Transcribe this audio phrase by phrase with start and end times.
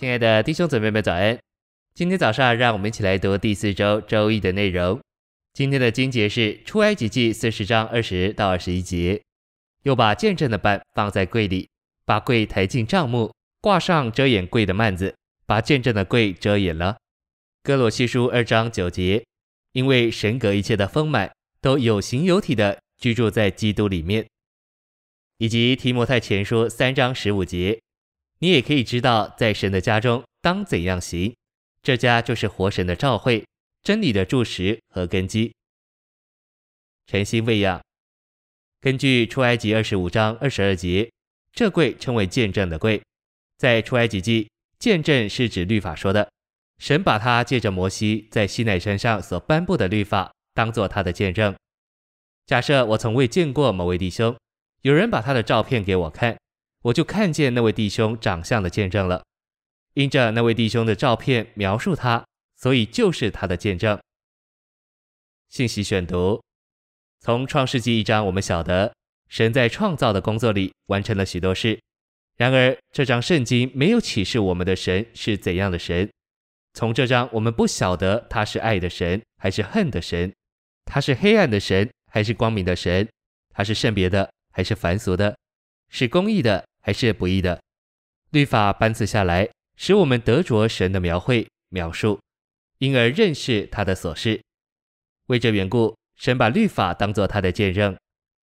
[0.00, 1.38] 亲爱的弟兄姊妹们，早安！
[1.92, 4.98] 今天早上，让我们一起来读第四周周易的内容。
[5.52, 9.20] 今天的经节是出埃及记四十章二十到二十一节。
[9.82, 11.68] 又把见证的板放在柜里，
[12.06, 13.30] 把柜抬进帐幕，
[13.60, 16.96] 挂上遮掩柜的幔子，把见证的柜遮掩了。
[17.62, 19.22] 哥罗西书二章九节，
[19.72, 21.30] 因为神格一切的丰满
[21.60, 24.26] 都有形有体的居住在基督里面，
[25.36, 27.78] 以及提摩太前书三章十五节。
[28.40, 31.34] 你也可以知道，在神的家中当怎样行。
[31.82, 33.46] 这家就是活神的召会，
[33.82, 35.54] 真理的柱石和根基。
[37.06, 37.82] 晨星喂养，
[38.80, 41.10] 根据出埃及二十五章二十二节，
[41.52, 43.00] 这柜称为见证的柜。
[43.58, 46.30] 在出埃及记，见证是指律法说的，
[46.78, 51.54] 神把他借着摩西在西奈山上所颁布的律法当做他的见证。
[52.46, 54.34] 假设我从未见过某位弟兄，
[54.80, 56.38] 有人把他的照片给我看。
[56.82, 59.22] 我就看见那位弟兄长相的见证了，
[59.94, 62.24] 因着那位弟兄的照片描述他，
[62.56, 64.00] 所以就是他的见证。
[65.50, 66.42] 信息选读：
[67.20, 68.94] 从创世纪一章，我们晓得
[69.28, 71.78] 神在创造的工作里完成了许多事。
[72.36, 76.08] 然而，这章圣经没有启示我们的神是怎样的神。
[76.72, 80.32] 从这章，我们不晓得他是爱的神还是恨的神，
[80.86, 83.06] 他是黑暗的神还是光明的神，
[83.50, 85.36] 他是圣别的还是凡俗的，
[85.90, 86.64] 是公义的。
[86.80, 87.62] 还是不易的，
[88.30, 92.20] 律法颁赐下来，使我们得着神的描绘描述，
[92.78, 94.40] 因而认识他的所是。
[95.26, 97.96] 为这缘故，神把律法当作他的见证。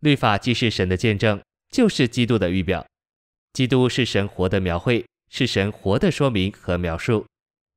[0.00, 2.86] 律法既是神的见证，就是基督的预表。
[3.52, 7.26] 基督是神活的描绘，是神活的说明和描述。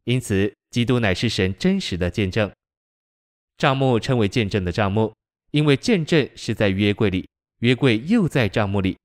[0.04, 2.52] 因此，基督乃是神真实的见证。
[3.58, 5.14] 账目称为见证的账目，
[5.52, 7.28] 因为见证是在约柜里，
[7.60, 8.98] 约柜又在账目里。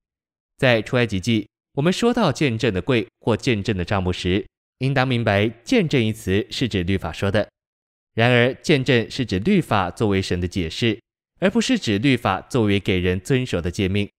[0.57, 4.45] 在出埃及记，我们说到见证的柜或见证的帐幕时，
[4.79, 7.47] 应当明白“见证”一词是指律法说的。
[8.15, 10.99] 然而，见证是指律法作为神的解释，
[11.39, 14.09] 而不是指律法作为给人遵守的诫命。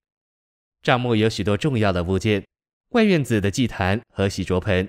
[0.82, 2.44] 帐幕有许多重要的物件：
[2.90, 4.88] 外院子的祭坛和洗濯盆，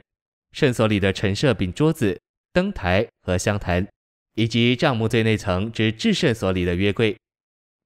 [0.52, 2.20] 圣所里的陈设饼桌子、
[2.54, 3.88] 灯台和香坛，
[4.36, 7.18] 以及帐幕最内层之至圣所里的约柜。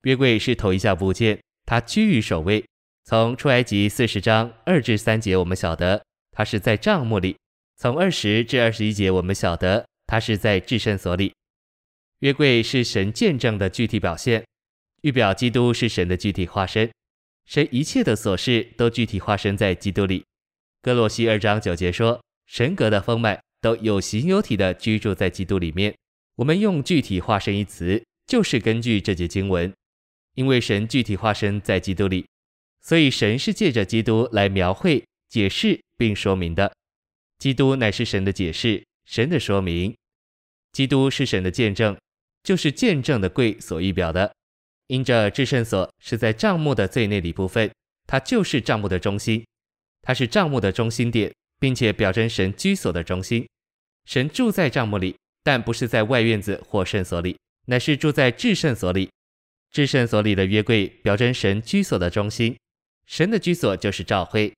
[0.01, 2.61] 约柜是头一项物件，它居于首位。
[3.05, 7.35] 从出埃及四十章二至三节，我们晓得他是在帐幕里；
[7.75, 11.33] 从二十至二十一节，我们晓得他是在至圣所里。
[12.19, 14.45] 约柜是神见证的具体表现，
[15.01, 16.89] 预表基督是神的具体化身。
[17.45, 20.23] 神一切的所事都具体化身在基督里。
[20.81, 25.93] 歌罗西二章九节说：“神格的丰满都有形有体的居住在基督里面。”
[26.37, 29.73] 我们用“具体化身”一词，就是根据这节经文，
[30.35, 32.25] 因为神具体化身在基督里。
[32.83, 36.71] 所以，神是借着基督来描绘、解释并说明的。
[37.39, 39.95] 基督乃是神的解释、神的说明。
[40.73, 41.97] 基督是神的见证，
[42.43, 44.33] 就是见证的柜所预表的。
[44.87, 47.71] 因着至圣所是在帐幕的最内里部分，
[48.05, 49.45] 它就是帐幕的中心，
[50.01, 53.47] 它是帐幕的中心点，并且表征神居所的中心。
[54.05, 59.09] 神住在帐幕里，但不是在外院子或圣所里，乃是住在至圣所里。
[59.71, 62.55] 至圣所里的约柜表征神居所的中心。
[63.13, 64.51] 神的居所就是召会，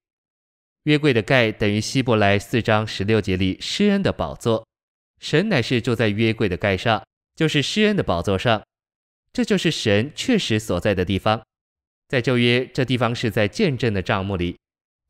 [0.84, 4.66] 约柜的盖等于希伯来四章十六节里施恩的宝座，
[5.20, 7.06] 神乃是住在约柜的盖上，
[7.36, 8.64] 就是施恩的宝座上，
[9.34, 11.44] 这就是神确实所在的地方。
[12.08, 14.56] 在旧约，这地方是在见证的帐幕里；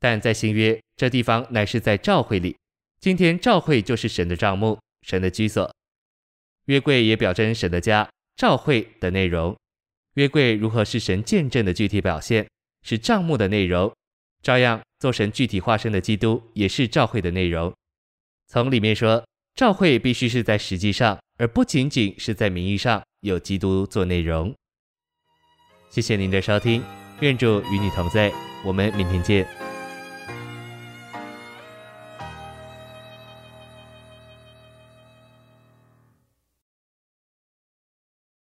[0.00, 2.56] 但在新约，这地方乃是在召会里。
[2.98, 5.72] 今天召会就是神的帐幕，神的居所。
[6.64, 9.56] 约柜也表征神的家，召会的内容。
[10.14, 12.44] 约柜如何是神见证的具体表现？
[12.86, 13.92] 是账目的内容，
[14.44, 17.74] 照样做成具体化身的基督也是照会的内容。
[18.46, 19.26] 从里面说，
[19.56, 24.54] 照会必须是在实际上，而不仅仅是在名义上有基督做内容。
[25.90, 26.80] 谢谢您的收听，
[27.18, 28.32] 愿主与你同在，
[28.64, 29.65] 我们明天见。